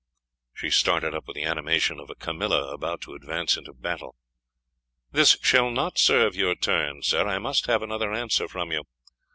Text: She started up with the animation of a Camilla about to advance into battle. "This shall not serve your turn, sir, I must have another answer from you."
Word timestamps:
She 0.55 0.71
started 0.71 1.13
up 1.13 1.27
with 1.27 1.35
the 1.35 1.43
animation 1.43 1.99
of 1.99 2.09
a 2.09 2.15
Camilla 2.15 2.73
about 2.73 3.01
to 3.01 3.13
advance 3.13 3.55
into 3.55 3.71
battle. 3.71 4.15
"This 5.11 5.37
shall 5.43 5.69
not 5.69 5.99
serve 5.99 6.35
your 6.35 6.55
turn, 6.55 7.03
sir, 7.03 7.27
I 7.27 7.37
must 7.37 7.67
have 7.67 7.83
another 7.83 8.11
answer 8.11 8.47
from 8.47 8.71
you." 8.71 8.81